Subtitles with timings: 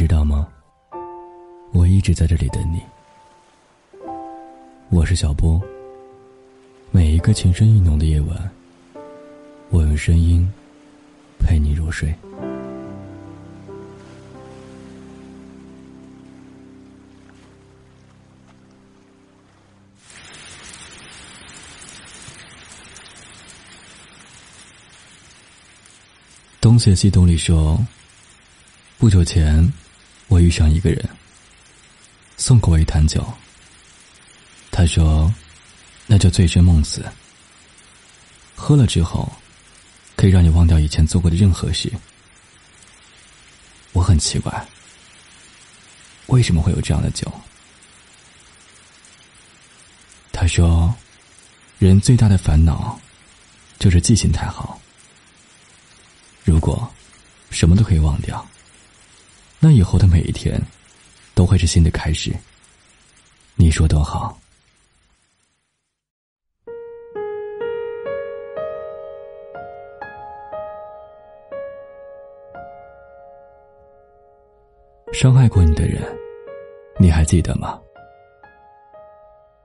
[0.00, 0.48] 知道吗？
[1.72, 2.80] 我一直在这里等你。
[4.88, 5.60] 我是小波。
[6.90, 8.50] 每一个情深意浓的夜晚，
[9.68, 10.50] 我用声音
[11.38, 12.14] 陪你入睡。
[26.58, 27.78] 东邪西毒里说。
[28.96, 29.66] 不久前，
[30.30, 31.10] 我遇上一个人，
[32.36, 33.26] 送过我一坛酒。
[34.70, 35.32] 他说，
[36.06, 37.04] 那叫醉生梦死。
[38.54, 39.30] 喝了之后，
[40.14, 41.92] 可以让你忘掉以前做过的任何事。
[43.92, 44.64] 我很奇怪，
[46.28, 47.28] 为什么会有这样的酒？
[50.30, 50.94] 他说，
[51.80, 52.96] 人最大的烦恼，
[53.80, 54.80] 就是记性太好。
[56.44, 56.88] 如果
[57.50, 58.48] 什么都可以忘掉。
[59.62, 60.58] 那以后的每一天，
[61.34, 62.32] 都会是新的开始。
[63.56, 64.34] 你说多好？
[75.12, 76.02] 伤害过你的人，
[76.98, 77.78] 你还记得吗？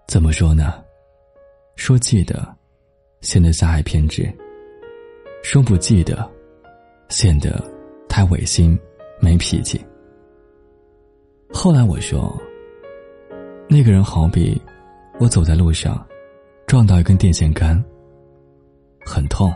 [0.07, 0.83] 怎么说呢？
[1.77, 2.53] 说记得，
[3.21, 4.25] 显得狭隘偏执；
[5.41, 6.29] 说不记得，
[7.07, 7.63] 显得
[8.09, 8.77] 太违心。
[9.19, 9.83] 没脾气。
[11.53, 12.35] 后来我说，
[13.69, 14.61] 那个人好比
[15.19, 16.05] 我走在路上，
[16.67, 17.81] 撞到一根电线杆，
[19.05, 19.53] 很痛。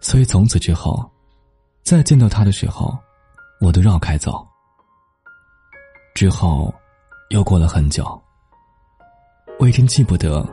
[0.00, 1.08] 所以从此之后，
[1.82, 2.96] 再见到他的时候，
[3.60, 4.46] 我都绕开走。
[6.14, 6.72] 之后，
[7.30, 8.06] 又过了很久，
[9.58, 10.46] 我已经记不得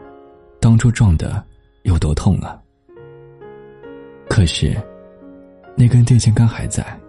[0.60, 1.46] 当初撞的
[1.84, 2.62] 有多痛了。
[4.30, 4.76] 可是，
[5.76, 7.00] 那根电线杆还在。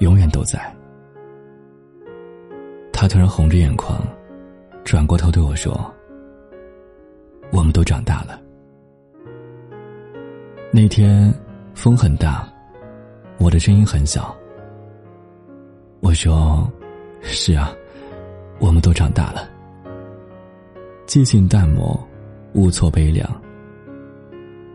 [0.00, 0.60] 永远都在。
[2.92, 3.98] 他突然红着眼眶，
[4.84, 5.72] 转过头对我说
[7.52, 8.38] ：“我们都长大了。”
[10.72, 11.32] 那天
[11.74, 12.46] 风很大，
[13.38, 14.36] 我的声音很小。
[16.00, 16.70] 我说
[17.22, 17.72] ：“是啊，
[18.58, 19.48] 我们都长大了。
[21.06, 21.98] 记性淡漠，
[22.52, 23.28] 无措悲凉，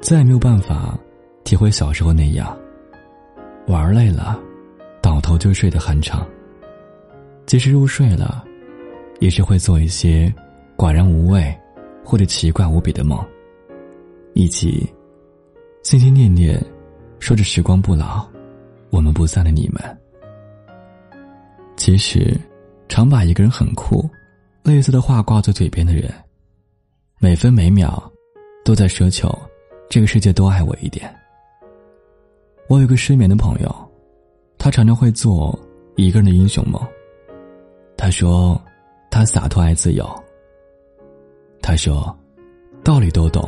[0.01, 0.97] 再也没有办法
[1.44, 2.57] 体会小时候那样
[3.67, 4.39] 玩累了。”
[5.15, 6.27] 倒头就睡的酣畅。
[7.45, 8.43] 即使入睡了，
[9.19, 10.33] 也是会做一些
[10.75, 11.55] 寡然无味
[12.03, 13.23] 或者奇怪无比的梦，
[14.33, 14.85] 以及
[15.83, 16.61] 心心念念
[17.19, 18.27] 说着时光不老，
[18.89, 19.81] 我们不散的你们。
[21.77, 22.37] 其实，
[22.89, 24.09] 常把一个人很酷、
[24.63, 26.11] 类似的话挂在嘴边的人，
[27.19, 28.11] 每分每秒
[28.63, 29.33] 都在奢求
[29.89, 31.13] 这个世界多爱我一点。
[32.67, 33.84] 我有个失眠的朋友。
[34.65, 35.55] 他常常会做
[35.95, 36.81] 一个人的英雄梦。
[37.95, 38.59] 他说，
[39.11, 40.03] 他洒脱爱自由。
[41.61, 42.17] 他说，
[42.83, 43.47] 道理都懂，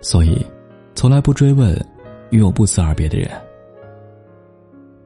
[0.00, 0.46] 所以
[0.94, 1.76] 从来不追问
[2.30, 3.28] 与我不辞而别的人。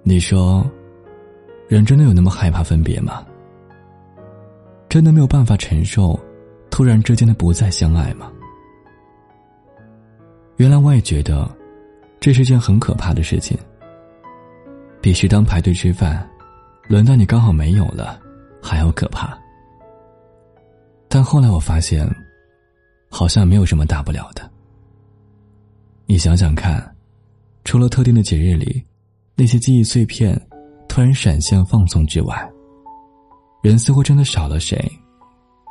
[0.02, 0.62] 你说，
[1.68, 3.24] 人真的有那么害怕分别吗？
[4.90, 6.20] 真的没有办法承受
[6.68, 8.30] 突然之间的不再相爱吗？
[10.56, 11.50] 原来我也觉得，
[12.20, 13.58] 这是件很可怕的事情。
[15.04, 16.26] 比食堂排队吃饭，
[16.88, 18.19] 轮到你刚好没有了，
[18.62, 19.38] 还要可怕。
[21.10, 22.10] 但后来我发现，
[23.10, 24.50] 好像没有什么大不了的。
[26.06, 26.82] 你想想看，
[27.64, 28.82] 除了特定的节日里，
[29.37, 30.41] 那些记忆碎片
[30.88, 32.50] 突然闪现放送之外，
[33.62, 34.91] 人似乎真的少了谁，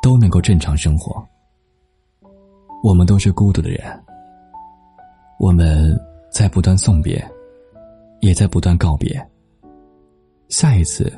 [0.00, 1.20] 都能够正常生活。
[2.84, 3.80] 我们都是孤独的人，
[5.40, 5.92] 我们
[6.30, 7.28] 在不断送别。
[8.24, 9.14] 也在不断告别。
[10.48, 11.12] 下一次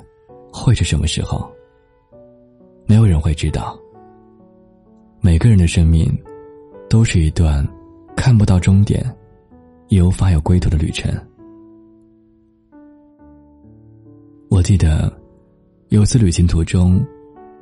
[0.52, 1.48] 会是什么时候？
[2.84, 3.78] 没有人会知道。
[5.20, 6.12] 每个人的生命
[6.90, 7.64] 都是一段
[8.16, 9.04] 看不到终点、
[9.86, 11.08] 也无法有归途的旅程。
[14.48, 15.12] 我记得
[15.90, 17.00] 有次旅行途中，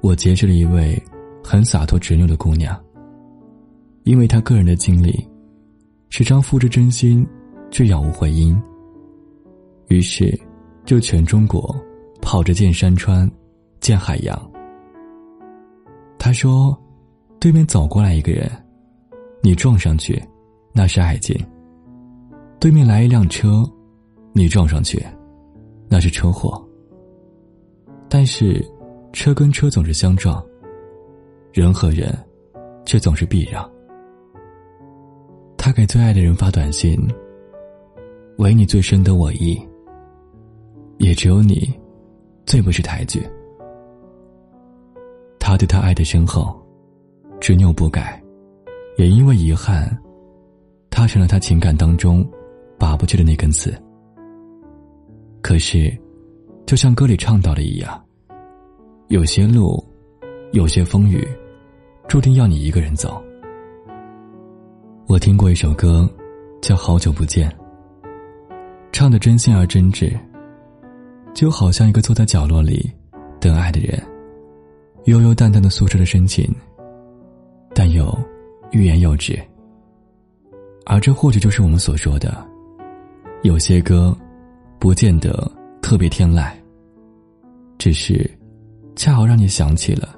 [0.00, 1.00] 我结识了一位
[1.43, 2.82] 很洒脱执拗的姑娘。
[4.05, 5.12] 因为她个人的经历，
[6.08, 7.26] 时常付之真心，
[7.70, 8.58] 却杳无回音。
[9.94, 10.37] 于是，
[10.85, 11.73] 就全中国
[12.20, 13.31] 跑着见山川，
[13.81, 14.50] 见海洋。
[16.19, 16.76] 他说
[17.38, 18.50] ：“对面走过来一个人，
[19.41, 20.20] 你撞上去，
[20.73, 21.37] 那是爱情；
[22.58, 23.62] 对面来一辆车，
[24.32, 25.00] 你撞上去，
[25.88, 26.61] 那是车祸。
[28.08, 28.61] 但是，
[29.12, 30.44] 车跟车总是相撞，
[31.52, 32.12] 人和人
[32.85, 33.70] 却总是避让。”
[35.56, 36.99] 他给最爱的人发短信
[38.38, 39.56] ：“唯你最深得我意。”
[40.99, 41.73] 也只有你，
[42.46, 43.23] 最不是抬举。
[45.38, 46.55] 他对他爱的深厚，
[47.41, 48.23] 执拗不改，
[48.96, 49.96] 也因为遗憾，
[50.91, 52.26] 他成了他情感当中
[52.79, 53.75] 拔不去的那根刺。
[55.43, 55.94] 可是，
[56.64, 58.02] 就像歌里唱到的一样，
[59.08, 59.85] 有些路，
[60.52, 61.23] 有些风雨，
[62.08, 63.23] 注定要你一个人走。
[65.06, 66.08] 我听过一首歌，
[66.62, 67.50] 叫《好久不见》，
[68.90, 70.19] 唱的真心而真挚，
[71.34, 72.90] 就好像一个坐在角落里
[73.40, 74.00] 等爱的人。
[75.06, 76.48] 悠悠淡淡的诉说着深情，
[77.75, 78.16] 但又
[78.70, 79.38] 欲言又止。
[80.86, 82.46] 而这或许就是我们所说的，
[83.42, 84.16] 有些歌，
[84.78, 85.50] 不见得
[85.82, 86.52] 特别天籁，
[87.76, 88.30] 只是
[88.96, 90.16] 恰好让你想起了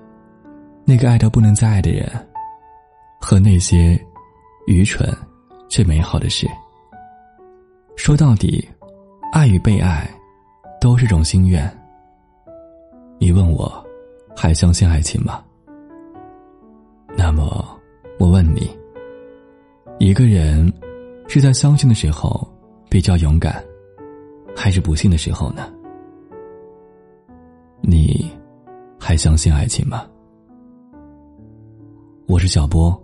[0.84, 2.08] 那个爱到不能再爱的人，
[3.20, 4.00] 和那些
[4.66, 5.12] 愚蠢
[5.68, 6.46] 却美好的事。
[7.96, 8.68] 说到底，
[9.32, 10.08] 爱与被爱，
[10.80, 11.70] 都是种心愿。
[13.18, 13.82] 你问我。
[14.38, 15.42] 还相信爱情吗？
[17.16, 17.66] 那么，
[18.18, 18.70] 我问你：
[19.98, 20.70] 一个人
[21.26, 22.46] 是在相信的时候
[22.90, 23.64] 比较勇敢，
[24.54, 25.72] 还是不信的时候呢？
[27.80, 28.30] 你
[29.00, 30.06] 还相信爱情吗？
[32.28, 32.94] 我是小波，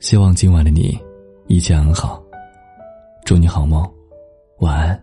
[0.00, 0.98] 希望今晚的你
[1.46, 2.22] 一切安好，
[3.24, 3.90] 祝你好梦，
[4.58, 5.02] 晚安。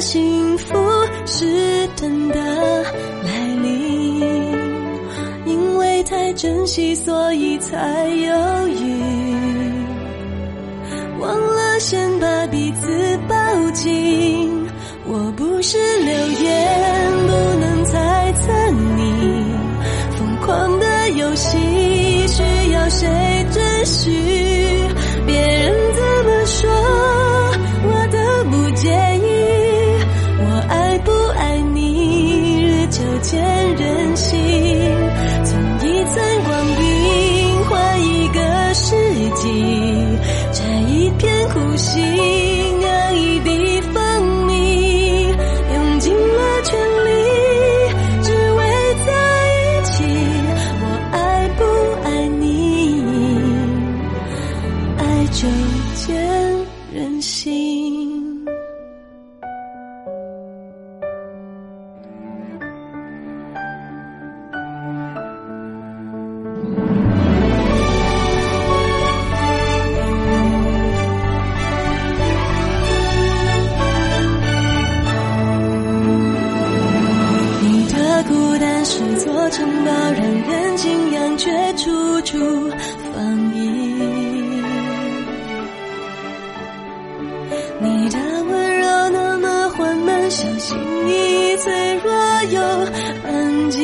[0.00, 0.74] 幸福
[1.26, 2.36] 是真的
[3.24, 4.20] 来临，
[5.44, 9.02] 因为太珍惜，所以才犹豫，
[11.20, 13.36] 忘了先把彼此抱
[13.72, 14.66] 紧。
[15.06, 16.12] 我不是流
[16.44, 19.44] 言，不能猜测你
[20.16, 21.58] 疯狂的游戏，
[22.28, 22.42] 需
[22.72, 23.08] 要谁
[23.50, 24.77] 准许？
[90.58, 92.10] 心已，脆弱
[92.50, 92.60] 又
[93.24, 93.78] 安静。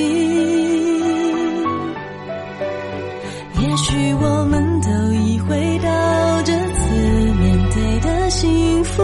[3.61, 6.95] 也许我们都已回到这次
[7.41, 9.03] 面对的幸福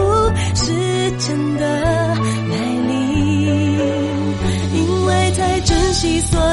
[0.53, 2.55] 是真的来
[2.87, 3.79] 临，
[4.73, 6.19] 因为太珍惜。
[6.21, 6.50] 所